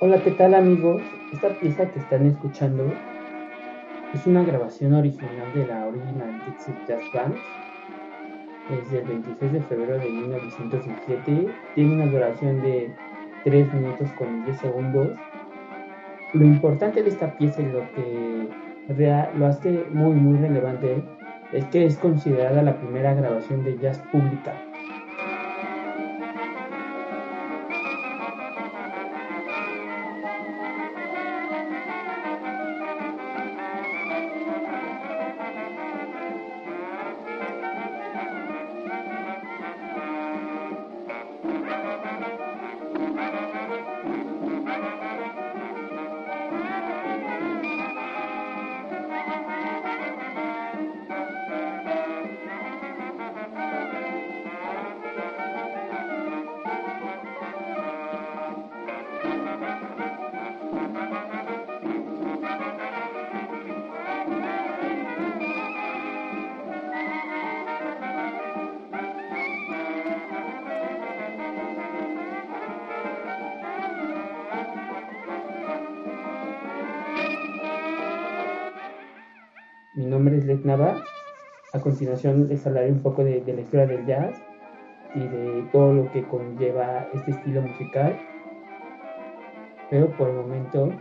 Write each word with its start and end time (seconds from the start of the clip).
Hola, 0.00 0.20
¿qué 0.24 0.32
tal 0.32 0.54
amigos? 0.54 1.00
Esta 1.32 1.50
pieza 1.50 1.88
que 1.88 2.00
están 2.00 2.26
escuchando 2.26 2.92
es 4.12 4.26
una 4.26 4.42
grabación 4.42 4.92
original 4.92 5.54
de 5.54 5.68
la 5.68 5.86
Original 5.86 6.42
Dixie 6.46 6.74
Jazz 6.88 7.04
Band. 7.14 7.36
Es 8.72 8.90
del 8.90 9.04
26 9.04 9.52
de 9.52 9.60
febrero 9.60 9.96
de 9.96 10.10
1917. 10.10 11.46
Tiene 11.76 11.94
una 11.94 12.06
duración 12.06 12.60
de 12.62 12.92
3 13.44 13.72
minutos 13.72 14.10
con 14.18 14.44
10 14.44 14.58
segundos. 14.58 15.16
Lo 16.32 16.44
importante 16.44 17.00
de 17.00 17.10
esta 17.10 17.38
pieza 17.38 17.62
y 17.62 17.66
lo 17.66 17.88
que 17.92 18.48
lo 19.38 19.46
hace 19.46 19.84
muy 19.92 20.14
muy 20.16 20.38
relevante 20.38 21.04
es 21.52 21.64
que 21.66 21.86
es 21.86 21.96
considerada 21.98 22.62
la 22.62 22.76
primera 22.78 23.14
grabación 23.14 23.62
de 23.62 23.78
jazz 23.78 23.98
pública 24.10 24.54
Nava. 80.62 81.02
A 81.72 81.80
continuación 81.80 82.46
les 82.48 82.66
hablaré 82.66 82.92
un 82.92 83.02
poco 83.02 83.24
de, 83.24 83.42
la 83.46 83.60
historia 83.60 83.86
del 83.86 84.06
jazz 84.06 84.40
y 85.14 85.20
de 85.20 85.62
todo 85.72 85.92
lo 85.92 86.12
que 86.12 86.22
conlleva 86.28 87.08
este 87.12 87.32
estilo 87.32 87.62
musical. 87.62 88.16
Pero 89.90 90.08
por 90.16 90.28
el 90.28 90.36
momento 90.36 90.92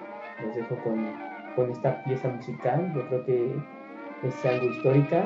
los 0.43 0.55
dejo 0.55 0.75
con, 0.83 1.13
con 1.55 1.69
esta 1.69 2.03
pieza 2.03 2.29
musical. 2.29 2.91
Yo 2.95 3.07
creo 3.07 3.25
que 3.25 3.55
es 4.23 4.45
algo 4.45 4.65
histórica 4.65 5.25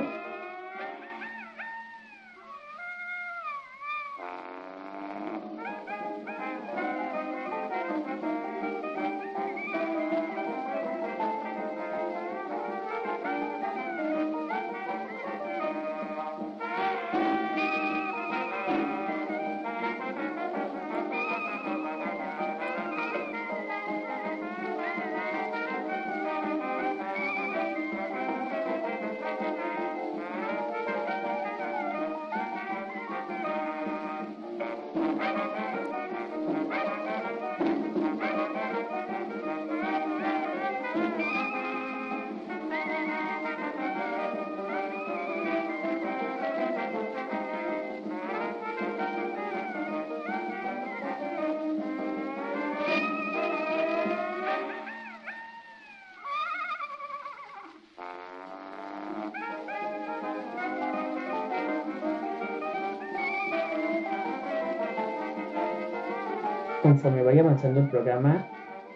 conforme 66.82 67.24
vaya 67.24 67.42
avanzando 67.42 67.80
el 67.80 67.90
programa, 67.90 68.48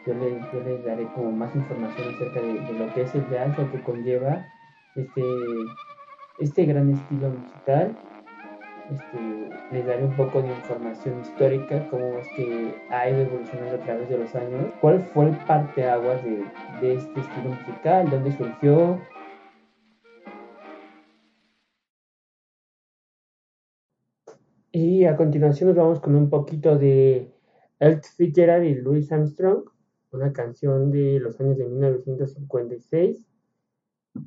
yo 0.06 0.14
les, 0.16 0.86
daré 0.86 1.06
como 1.14 1.32
más 1.32 1.56
información 1.56 2.16
acerca 2.16 2.42
de, 2.42 2.74
lo 2.74 2.94
que 2.94 3.02
es 3.02 3.14
el 3.14 3.30
jazz, 3.30 3.58
lo 3.58 3.72
que 3.72 3.82
conlleva 3.84 4.46
este, 4.96 5.24
este 6.40 6.66
gran 6.66 6.90
estilo 6.90 7.30
musical. 7.30 7.96
Este, 8.92 9.50
les 9.72 9.86
daré 9.86 10.04
un 10.04 10.16
poco 10.18 10.42
de 10.42 10.50
información 10.50 11.22
histórica, 11.22 11.88
cómo 11.90 12.18
es 12.18 12.28
que 12.36 12.76
ha 12.90 13.10
ido 13.10 13.22
evolucionando 13.22 13.76
a 13.76 13.80
través 13.80 14.10
de 14.10 14.18
los 14.18 14.36
años, 14.36 14.66
cuál 14.82 15.00
fue 15.14 15.30
el 15.30 15.38
parteaguas 15.46 16.22
de, 16.24 16.44
de 16.82 16.96
este 16.96 17.20
estilo 17.20 17.50
musical, 17.50 18.10
dónde 18.10 18.32
surgió, 18.32 19.00
Y 24.74 25.04
a 25.04 25.18
continuación 25.18 25.70
nos 25.70 25.78
vamos 25.78 26.00
con 26.00 26.16
un 26.16 26.30
poquito 26.30 26.78
de 26.78 27.30
Elt 27.82 28.06
Fitzgerald 28.06 28.64
y 28.64 28.76
Louis 28.76 29.12
Armstrong, 29.12 29.64
una 30.12 30.32
canción 30.32 30.92
de 30.92 31.20
los 31.20 31.42
años 31.42 31.58
de 31.58 31.66
1956. 31.66 33.28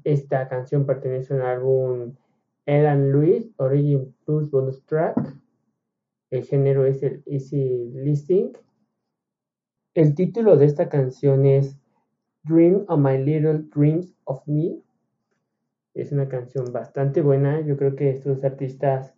Esta 0.03 0.49
canción 0.49 0.85
pertenece 0.85 1.35
al 1.35 1.43
álbum 1.43 2.17
Ellen 2.67 3.13
Louis 3.13 3.55
Origin 3.59 4.13
Plus 4.25 4.51
Bonus 4.51 4.85
Track. 4.87 5.37
El 6.31 6.43
género 6.43 6.85
es 6.85 7.05
el 7.05 7.23
easy 7.27 7.93
listening. 7.95 8.55
El 9.95 10.17
título 10.17 10.57
de 10.57 10.67
esta 10.67 10.89
canción 10.89 11.47
es 11.47 11.79
Dream 12.43 12.85
of 12.89 12.99
My 12.99 13.19
Little 13.19 13.67
Dreams 13.73 14.17
of 14.25 14.43
Me. 14.49 14.83
Es 15.95 16.11
una 16.11 16.27
canción 16.29 16.73
bastante 16.73 17.23
buena. 17.23 17.61
Yo 17.61 17.77
creo 17.77 17.95
que 17.95 18.11
estos 18.11 18.43
artistas 18.43 19.15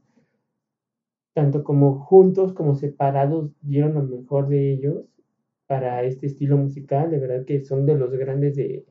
tanto 1.37 1.65
como 1.65 1.99
juntos 1.99 2.55
como 2.55 2.75
separados, 2.75 3.51
dieron 3.61 3.93
lo 3.93 4.03
mejor 4.05 4.49
de 4.49 4.73
ellos 4.73 5.05
para 5.67 6.03
este 6.03 6.25
estilo 6.29 6.57
musical. 6.57 7.11
De 7.11 7.19
verdad 7.19 7.45
que 7.45 7.61
son 7.61 7.85
de 7.85 7.95
los 7.95 8.11
grandes 8.11 8.57
de, 8.57 8.87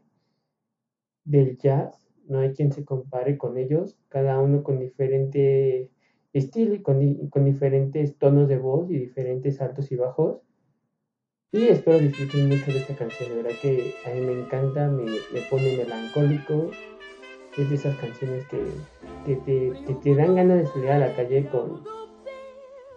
del 1.24 1.58
jazz. 1.58 2.08
No 2.28 2.38
hay 2.38 2.54
quien 2.54 2.72
se 2.72 2.86
compare 2.86 3.40
con 3.40 3.58
ellos, 3.58 3.98
cada 4.10 4.40
uno 4.40 4.62
con 4.62 4.78
diferente 4.78 5.90
estilo 6.34 6.76
y 6.76 6.84
con, 6.84 7.30
con 7.30 7.46
diferentes 7.46 8.16
tonos 8.20 8.48
de 8.48 8.60
voz 8.60 8.92
y 8.92 9.00
diferentes 9.00 9.60
altos 9.60 9.92
y 9.92 9.96
bajos. 9.96 10.40
Y 11.52 11.64
espero 11.64 11.98
disfruten 11.98 12.48
mucho 12.48 12.72
de 12.72 12.78
esta 12.78 12.96
canción, 12.96 13.30
de 13.30 13.36
verdad 13.38 13.58
que 13.60 13.92
a 14.06 14.14
mí 14.14 14.22
me 14.22 14.40
encanta, 14.40 14.88
me, 14.88 15.06
me 15.06 15.42
pone 15.50 15.78
melancólico. 15.78 16.70
Es 17.58 17.68
de 17.70 17.76
esas 17.76 17.96
canciones 17.98 18.46
que, 18.50 18.62
que, 19.26 19.36
te, 19.38 19.96
te 19.96 20.16
dan 20.16 20.36
ganas 20.36 20.60
de 20.60 20.68
salir 20.68 20.90
a 20.92 21.00
la 21.00 21.16
calle 21.16 21.48
con, 21.50 21.96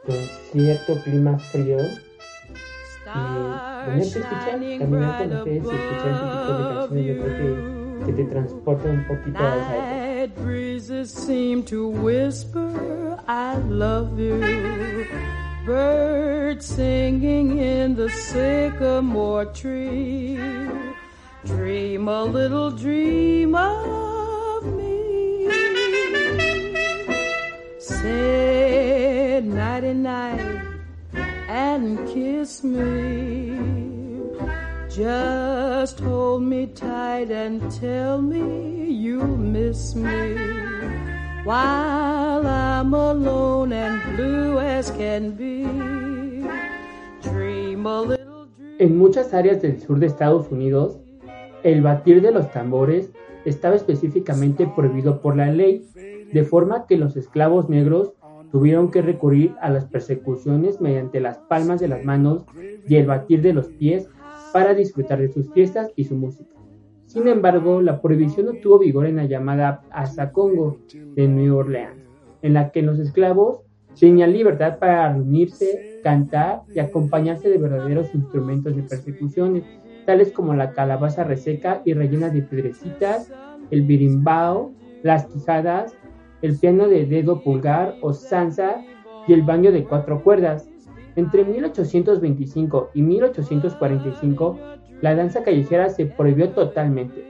con 0.09 0.17
cierto 0.53 0.95
clima 1.03 1.39
frío 1.39 1.77
y 1.77 3.21
ponerte 3.85 4.19
a 4.19 4.23
escuchar, 4.23 4.51
caminar 4.79 5.19
con 5.19 5.37
ustedes 5.37 5.65
y 5.65 5.69
escuchar 5.69 6.11
este 6.11 6.27
tipo 6.33 6.53
de 6.53 6.75
canciones, 6.75 7.07
yo 7.07 7.15
creo 7.23 7.37
que, 7.37 8.07
que 8.07 8.13
te 8.13 8.25
transporta 8.25 8.89
un 8.89 9.07
poquito 9.07 9.39
a 9.39 9.57
esa 9.57 9.77
época. 9.77 9.99
breezes 10.43 11.11
seem 11.11 11.63
to 11.63 11.89
whisper, 11.89 13.19
I 13.27 13.57
love 13.69 14.19
you. 14.19 14.41
Birds 15.65 16.65
singing 16.65 17.59
in 17.59 17.95
the 17.95 18.09
sycamore 18.09 19.47
tree. 19.47 20.39
Dream 21.45 22.09
a 22.09 22.25
little 22.25 22.71
dream 22.71 23.55
of 23.55 24.65
me. 24.65 25.49
Say 27.79 28.58
nighty 29.45 29.95
night 29.95 30.41
and 31.49 31.99
kiss 32.09 32.63
me. 32.65 33.59
Just 34.89 36.01
hold 36.01 36.43
me 36.43 36.67
tight 36.67 37.31
and 37.31 37.71
tell 37.81 38.21
me 38.21 38.91
you 38.91 39.23
miss 39.23 39.95
me. 39.95 40.37
While 41.45 42.47
I'm 42.47 42.93
alone 42.93 43.73
and 43.73 44.01
blue 44.17 44.59
as 44.59 44.91
can 44.91 45.33
be, 45.33 45.65
dream 47.23 47.87
a 47.87 48.01
little 48.01 48.47
dream. 48.57 48.77
En 48.79 48.99
muchas 48.99 49.33
áreas 49.33 49.63
del 49.63 49.81
sur 49.81 49.99
de 49.99 50.07
Estados 50.07 50.51
Unidos, 50.51 50.99
el 51.63 51.83
batir 51.83 52.21
de 52.23 52.33
los 52.33 52.51
tambores 52.51 53.11
estaba 53.45 53.77
específicamente 53.77 54.67
prohibido 54.67 55.21
por 55.21 55.37
la 55.37 55.51
ley, 55.51 55.87
de 56.33 56.45
forma 56.45 56.87
que 56.87 56.97
los 56.97 57.17
esclavos 57.17 57.69
negros 57.69 58.13
tuvieron 58.51 58.91
que 58.91 59.03
recurrir 59.03 59.55
a 59.61 59.71
las 59.71 59.85
persecuciones 59.87 60.81
mediante 60.81 61.21
las 61.21 61.39
palmas 61.39 61.81
de 61.81 61.89
las 61.89 62.05
manos 62.05 62.45
y 62.87 62.97
el 62.97 63.07
batir 63.07 63.43
de 63.43 63.53
los 63.53 63.69
pies 63.69 64.09
para 64.53 64.75
disfrutar 64.75 65.21
de 65.21 65.29
sus 65.29 65.53
fiestas 65.53 65.91
y 65.97 66.05
su 66.05 66.17
música. 66.17 66.55
Sin 67.07 67.27
embargo, 67.27 67.81
la 67.81 68.03
prohibición 68.03 68.47
no 68.47 68.53
tuvo 68.55 68.79
vigor 68.79 69.07
en 69.07 69.17
la 69.17 69.25
llamada 69.25 69.83
Asa 69.91 70.31
Congo 70.31 70.79
de 71.15 71.27
New 71.27 71.57
Orleans, 71.57 72.03
en 72.43 72.53
la 72.53 72.71
que 72.71 72.83
los 72.83 72.99
esclavos 72.99 73.63
tenían 73.99 74.33
libertad 74.33 74.79
para 74.79 75.13
reunirse, 75.13 76.01
cantar 76.03 76.63
y 76.75 76.79
acompañarse 76.79 77.49
de 77.49 77.59
verdaderos 77.59 78.15
instrumentos 78.15 78.77
de 78.77 78.83
persecuciones, 78.83 79.65
tales 80.07 80.33
como 80.33 80.55
la 80.55 80.73
calabaza 80.73 81.25
reseca 81.25 81.83
y 81.85 81.95
rellena 81.95 82.31
de 82.31 82.43
piedrecitas, 82.43 83.33
el 83.71 83.83
birimbao, 83.83 84.73
las 85.03 85.27
quijadas, 85.27 85.97
el 86.43 86.59
piano 86.59 86.89
de 86.89 87.07
dedo 87.07 87.43
pulgar 87.43 87.97
o 88.01 88.13
sansa 88.13 88.83
y 89.27 89.33
el 89.33 89.43
baño 89.43 89.73
de 89.73 89.85
cuatro 89.85 90.23
cuerdas. 90.23 90.69
Entre 91.17 91.45
1825 91.45 92.91
y 92.95 93.03
1845, 93.03 94.59
la 95.01 95.15
danza 95.15 95.43
callejera 95.43 95.89
se 95.91 96.07
prohibió 96.07 96.51
totalmente, 96.51 97.25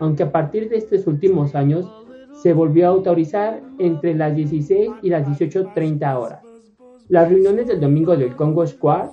aunque 0.00 0.24
a 0.24 0.32
partir 0.32 0.68
de 0.68 0.76
estos 0.76 1.06
últimos 1.06 1.54
años 1.54 1.90
se 2.42 2.52
volvió 2.52 2.86
a 2.86 2.90
autorizar 2.90 3.60
entre 3.78 4.14
las 4.14 4.34
16 4.34 4.90
y 5.02 5.10
las 5.10 5.26
18.30 5.26 6.18
horas. 6.18 6.42
Las 7.08 7.28
reuniones 7.28 7.66
del 7.66 7.80
domingo 7.80 8.16
del 8.16 8.34
Congo 8.34 8.66
Square 8.66 9.10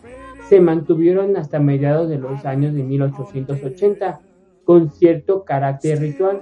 se 0.49 0.59
mantuvieron 0.59 1.37
hasta 1.37 1.59
mediados 1.59 2.09
de 2.09 2.17
los 2.17 2.45
años 2.45 2.73
de 2.73 2.83
1880, 2.83 4.19
con 4.63 4.89
cierto 4.91 5.43
carácter 5.43 5.99
ritual. 5.99 6.41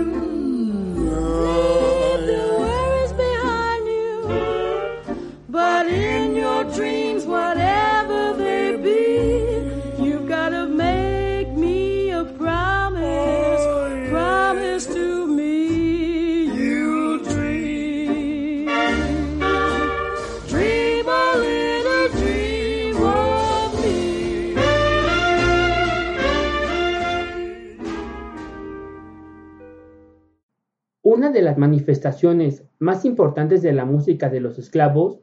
Manifestaciones 31.61 32.65
más 32.79 33.05
importantes 33.05 33.61
de 33.61 33.71
la 33.71 33.85
música 33.85 34.29
de 34.29 34.39
los 34.39 34.57
esclavos 34.57 35.19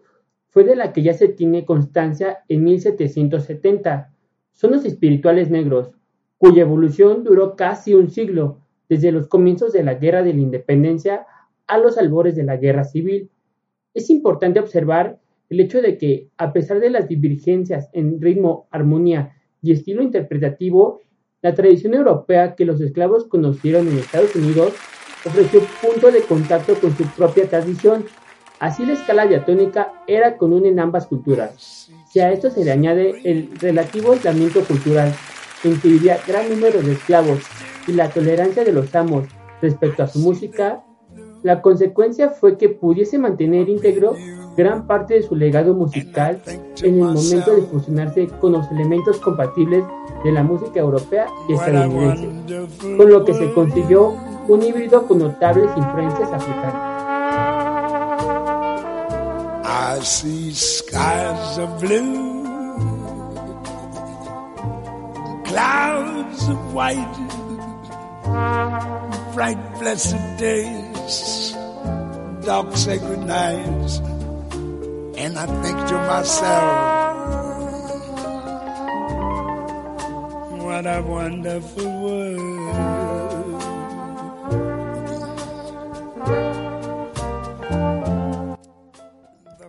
fue 0.51 0.63
de 0.63 0.77
la 0.77 0.93
que 0.93 1.03
ya 1.03 1.13
se 1.13 1.29
tiene 1.29 1.65
constancia 1.65 2.45
en 2.49 2.63
1770, 2.63 4.15
son 4.53 4.71
los 4.71 4.85
espirituales 4.85 5.51
negros, 5.51 5.91
cuya 6.39 6.63
evolución 6.63 7.25
duró 7.25 7.57
casi 7.57 7.95
un 7.95 8.09
siglo, 8.09 8.61
desde 8.89 9.11
los 9.11 9.27
comienzos 9.27 9.73
de 9.73 9.83
la 9.83 9.95
Guerra 9.95 10.23
de 10.23 10.33
la 10.33 10.41
Independencia 10.41 11.27
a 11.67 11.77
los 11.77 11.99
albores 11.99 12.37
de 12.37 12.45
la 12.45 12.57
Guerra 12.57 12.85
Civil. 12.85 13.31
Es 13.93 14.09
importante 14.09 14.61
observar 14.61 15.19
el 15.51 15.59
hecho 15.59 15.83
de 15.83 15.99
que, 15.99 16.31
a 16.39 16.53
pesar 16.53 16.79
de 16.79 16.91
las 16.91 17.09
divergencias 17.09 17.91
en 17.93 18.23
ritmo, 18.23 18.69
armonía 18.71 19.35
y 19.61 19.73
estilo 19.73 20.03
interpretativo, 20.03 21.01
la 21.43 21.55
tradición 21.55 21.95
europea 21.95 22.55
que 22.55 22.65
los 22.65 22.81
esclavos 22.81 23.27
conocieron 23.27 23.89
en 23.89 23.99
Estados 23.99 24.35
Unidos 24.37 24.73
ofreció 25.25 25.61
punto 25.83 26.11
de 26.11 26.23
contacto 26.23 26.75
con 26.75 26.97
su 26.97 27.05
propia 27.05 27.49
tradición. 27.49 28.05
Así 28.61 28.85
la 28.85 28.95
escala 28.95 29.27
diatónica 29.27 29.93
era 30.07 30.37
común 30.37 30.67
en 30.67 30.81
ambas 30.81 31.07
culturas. 31.07 31.91
Si 32.11 32.21
a 32.21 32.33
esto 32.33 32.51
se 32.51 32.65
le 32.65 32.73
añade 32.73 33.21
el 33.25 33.51
relativo 33.61 34.13
aislamiento 34.13 34.65
cultural, 34.65 35.15
en 35.65 35.81
que 35.81 35.89
vivía 35.89 36.19
gran 36.27 36.49
número 36.49 36.83
de 36.83 36.93
esclavos, 36.93 37.41
y 37.87 37.93
la 37.93 38.09
tolerancia 38.11 38.65
de 38.65 38.73
los 38.73 38.95
amos 38.95 39.27
respecto 39.63 40.03
a 40.03 40.09
su 40.09 40.19
música, 40.19 40.85
la 41.43 41.63
consecuencia 41.63 42.31
fue 42.31 42.59
que 42.59 42.69
pudiese 42.69 43.19
mantener 43.19 43.69
íntegro 43.69 44.15
gran 44.57 44.89
parte 44.89 45.15
de 45.15 45.23
su 45.23 45.37
legado 45.37 45.73
musical 45.73 46.41
en 46.83 46.95
el 46.95 47.01
momento 47.01 47.55
de 47.55 47.63
fusionarse 47.63 48.27
con 48.41 48.53
los 48.53 48.69
elementos 48.73 49.19
compatibles 49.21 49.85
de 50.25 50.33
la 50.33 50.43
música 50.43 50.81
europea 50.81 51.27
y 51.49 51.53
estadounidense, 51.53 52.29
con 52.97 53.09
lo 53.09 53.25
que 53.25 53.35
se 53.35 53.53
consiguió 53.53 54.17
un 54.49 54.63
híbrido 54.63 55.07
con 55.07 55.19
notables 55.19 55.71
influencias 55.77 56.33
africanas. 56.33 56.89
I 59.65 60.01
see 60.01 60.53
skies 60.53 61.59
of 61.59 61.81
blue, 61.81 62.45
clouds 65.45 66.49
of 66.49 66.75
white, 66.75 67.17
bright 69.35 69.59
blessed 69.79 70.39
days, 70.39 71.55
dark 72.45 72.75
sacred 72.77 73.21
nights, 73.27 73.99
and 75.19 75.39
I 75.39 75.47
think 75.63 75.79
to 75.89 75.99
myself, 76.09 76.99
what 80.63 80.87
a 80.87 81.03
wonderful 81.03 82.03
world. 82.03 82.98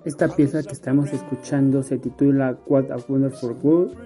Esta 0.06 0.28
pieza 0.30 0.64
que 0.64 0.72
estamos 0.72 1.12
escuchando 1.12 1.84
se 1.84 1.98
titula 1.98 2.58
What 2.68 2.92
a 2.92 2.98
Wonderful 3.08 3.58
World. 3.62 3.98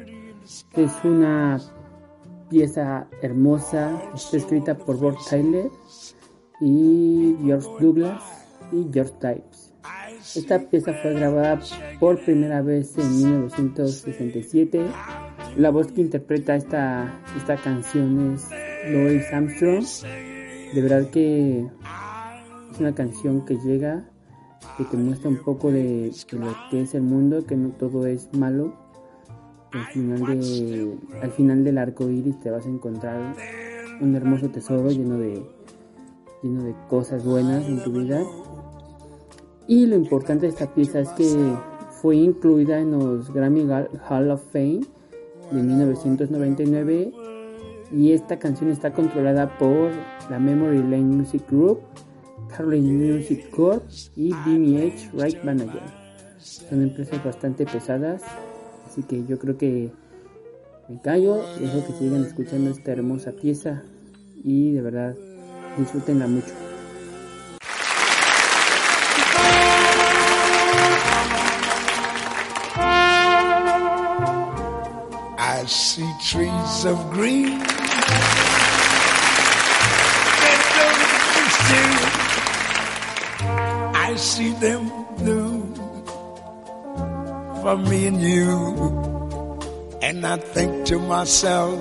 Es 0.75 0.91
una 1.03 1.59
pieza 2.49 3.07
hermosa, 3.21 4.01
está 4.13 4.37
escrita 4.37 4.75
por 4.75 4.97
Bob 4.97 5.15
Tyler 5.29 5.69
y 6.61 7.35
George 7.43 7.69
Douglas 7.79 8.23
y 8.71 8.87
George 8.91 9.13
Types. 9.19 9.73
Esta 10.35 10.59
pieza 10.59 10.93
fue 11.01 11.13
grabada 11.13 11.59
por 11.99 12.23
primera 12.23 12.61
vez 12.61 12.97
en 12.97 13.17
1967. 13.17 14.81
La 15.57 15.69
voz 15.69 15.91
que 15.91 16.01
interpreta 16.01 16.55
esta, 16.55 17.21
esta 17.37 17.55
canción 17.57 18.33
es 18.33 18.49
Louis 18.89 19.25
Armstrong. 19.31 19.85
De 20.73 20.81
verdad 20.81 21.09
que 21.11 21.67
es 22.71 22.79
una 22.79 22.95
canción 22.95 23.45
que 23.45 23.57
llega 23.57 24.09
que 24.77 24.83
te 24.85 24.97
muestra 24.97 25.29
un 25.29 25.37
poco 25.37 25.71
de, 25.71 26.11
lo 26.31 26.47
que 26.69 26.81
es 26.81 26.95
el 26.95 27.01
mundo, 27.01 27.45
que 27.45 27.55
no 27.55 27.69
todo 27.69 28.05
es 28.05 28.29
malo. 28.33 28.73
Al 29.71 29.85
final, 29.87 30.99
al 31.21 31.31
final 31.31 31.63
del 31.63 31.77
arco 31.79 32.09
iris 32.09 32.39
te 32.39 32.51
vas 32.51 32.65
a 32.65 32.69
encontrar 32.69 33.35
un 34.01 34.15
hermoso 34.15 34.49
tesoro 34.49 34.89
lleno 34.89 35.17
de, 35.17 35.43
lleno 36.43 36.63
de 36.63 36.75
cosas 36.89 37.25
buenas 37.25 37.65
en 37.65 37.83
tu 37.83 37.91
vida. 37.91 38.23
Y 39.67 39.85
lo 39.87 39.95
importante 39.95 40.45
de 40.45 40.51
esta 40.51 40.73
pieza 40.73 40.99
es 40.99 41.09
que 41.09 41.55
fue 42.01 42.17
incluida 42.17 42.79
en 42.79 42.91
los 42.91 43.33
Grammy 43.33 43.65
Hall 44.09 44.29
of 44.29 44.43
Fame 44.51 44.81
de 45.51 45.63
1999 45.63 47.11
y 47.91 48.11
esta 48.11 48.39
canción 48.39 48.71
está 48.71 48.91
controlada 48.91 49.57
por 49.57 49.91
la 50.29 50.39
Memory 50.39 50.79
Lane 50.79 51.03
Music 51.03 51.43
Group 51.49 51.79
Carlin 52.55 52.97
Music 52.97 53.49
Corp 53.49 53.83
y 54.15 54.31
BMH 54.31 55.11
Right 55.13 55.43
Manager. 55.43 55.81
Son 56.39 56.81
empresas 56.81 57.23
bastante 57.23 57.65
pesadas, 57.65 58.21
así 58.85 59.03
que 59.03 59.25
yo 59.25 59.39
creo 59.39 59.57
que 59.57 59.91
me 60.87 60.99
callo, 61.01 61.43
dejo 61.59 61.85
que 61.87 61.93
sigan 61.93 62.23
escuchando 62.25 62.69
esta 62.69 62.91
hermosa 62.91 63.31
pieza 63.31 63.81
y 64.43 64.71
de 64.71 64.81
verdad 64.81 65.15
disfrútenla 65.77 66.27
mucho. 66.27 66.53
I 75.39 75.65
see 75.65 76.03
trees 76.19 76.85
of 76.85 76.99
green, 77.13 77.61
see 84.23 84.53
them 84.53 84.89
blue 85.17 85.75
for 87.61 87.75
me 87.77 88.07
and 88.07 88.21
you. 88.21 88.55
And 90.01 90.25
I 90.25 90.37
think 90.37 90.85
to 90.87 90.97
myself, 90.99 91.77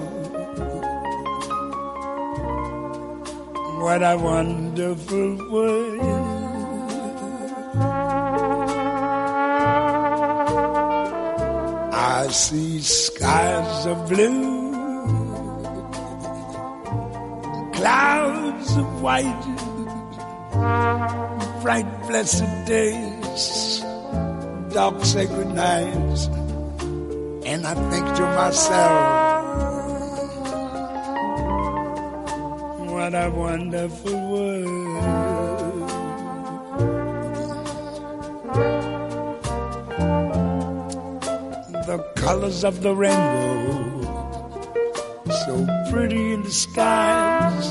what 3.83 4.03
a 4.03 4.17
wonderful 4.19 5.51
world. 5.53 6.01
I 11.95 12.29
see 12.29 12.81
skies 12.81 13.87
of 13.87 14.09
blue, 14.09 14.73
clouds 17.73 18.77
of 18.77 19.03
white, 19.03 19.47
bright 21.62 21.87
blessed 22.09 22.66
days, 22.66 23.81
dark 24.75 25.04
sacred 25.04 25.47
nights, 25.54 26.26
and 27.47 27.64
I 27.64 27.75
think 27.88 28.04
to 28.16 28.23
myself, 28.35 29.23
what 32.90 33.14
a 33.14 33.31
wonderful 33.31 34.31
world. 34.33 35.88
The 41.87 41.99
colors 42.16 42.64
of 42.64 42.83
the 42.83 42.92
rainbow, 42.92 44.02
so 45.47 45.66
pretty 45.92 46.33
in 46.33 46.42
the 46.42 46.50
skies, 46.50 47.71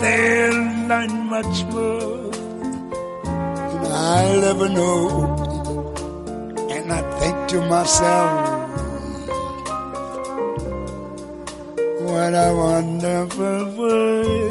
They'll 0.00 0.88
learn 0.88 1.12
much 1.26 1.64
more 1.72 2.30
than 3.70 3.92
I'll 3.92 4.44
ever 4.52 4.68
know. 4.68 4.98
And 6.70 6.92
I 6.92 7.02
think 7.18 7.36
to 7.48 7.60
myself, 7.62 8.30
what 12.06 12.34
a 12.34 12.48
wonderful 12.54 13.64
world. 13.76 14.44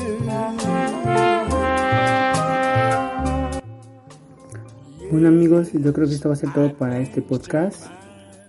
Bueno 5.12 5.28
amigos, 5.28 5.72
yo 5.74 5.94
creo 5.94 6.08
que 6.08 6.16
esto 6.16 6.30
va 6.30 6.34
a 6.34 6.38
ser 6.38 6.52
todo 6.54 6.74
para 6.74 7.00
este 7.00 7.22
podcast. 7.22 7.86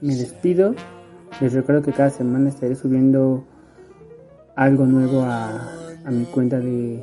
Me 0.00 0.16
despido. 0.16 0.74
Les 1.40 1.52
recuerdo 1.52 1.82
que 1.82 1.92
cada 1.92 2.10
semana 2.10 2.48
estaré 2.48 2.74
subiendo 2.74 3.44
algo 4.56 4.86
nuevo 4.86 5.22
a, 5.22 5.83
a 6.04 6.10
mi 6.10 6.24
cuenta 6.24 6.60
de, 6.60 7.02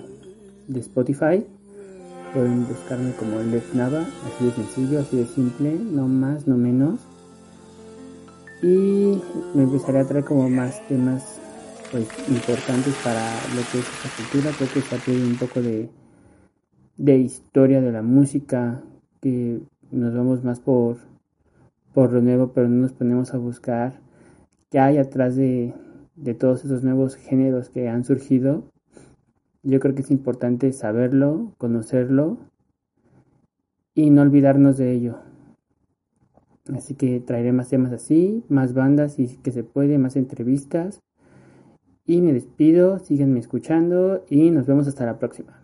de 0.68 0.80
Spotify. 0.80 1.46
Pueden 2.34 2.68
buscarme 2.68 3.12
como 3.14 3.40
Lef 3.40 3.74
Nava, 3.74 4.02
así 4.02 4.46
de 4.46 4.52
sencillo, 4.52 5.00
así 5.00 5.18
de 5.18 5.26
simple, 5.26 5.78
no 5.78 6.08
más, 6.08 6.48
no 6.48 6.56
menos. 6.56 7.00
Y 8.62 9.20
me 9.54 9.64
empezaré 9.64 10.00
a 10.00 10.08
traer 10.08 10.24
como 10.24 10.50
más 10.50 10.88
temas 10.88 11.40
pues 11.92 12.08
importantes 12.30 12.94
para 13.04 13.22
lo 13.56 13.62
que 13.72 13.80
es 13.80 13.86
esta 13.86 14.10
cultura. 14.16 14.56
Creo 14.58 14.72
que 14.72 14.80
está 14.80 14.98
pidiendo 14.98 15.28
un 15.28 15.38
poco 15.38 15.62
de, 15.62 15.90
de 16.98 17.18
historia 17.18 17.82
de 17.82 17.92
la 17.92 18.02
música, 18.02 18.82
que 19.20 19.60
nos 19.92 20.14
vamos 20.14 20.44
más 20.44 20.60
por, 20.60 20.98
por 21.94 22.14
lo 22.14 22.22
nuevo, 22.22 22.54
pero 22.54 22.70
no 22.70 22.84
nos 22.84 22.94
ponemos 22.94 23.34
a 23.34 23.38
buscar 23.40 24.00
qué 24.70 24.80
hay 24.80 25.00
atrás 25.00 25.36
de, 25.36 25.74
de 26.16 26.34
todos 26.34 26.64
esos 26.64 26.84
nuevos 26.84 27.16
géneros 27.16 27.70
que 27.70 27.90
han 27.90 28.06
surgido. 28.06 28.64
Yo 29.64 29.80
creo 29.80 29.94
que 29.94 30.02
es 30.02 30.12
importante 30.12 30.72
saberlo, 30.72 31.54
conocerlo 31.58 32.38
y 33.94 34.10
no 34.10 34.24
olvidarnos 34.24 34.78
de 34.78 34.92
ello. 34.92 35.20
Así 36.74 36.96
que 36.96 37.20
traeré 37.20 37.52
más 37.52 37.70
temas 37.70 37.92
así, 37.92 38.44
más 38.50 38.74
bandas 38.74 39.20
y 39.20 39.38
que 39.38 39.52
se 39.52 39.64
puede, 39.64 39.98
más 39.98 40.16
entrevistas. 40.16 41.00
Y 42.06 42.22
me 42.22 42.34
despido, 42.34 43.00
síganme 43.00 43.40
escuchando 43.40 44.26
y 44.30 44.50
nos 44.52 44.66
vemos 44.66 44.88
hasta 44.88 45.06
la 45.06 45.20
próxima. 45.20 45.61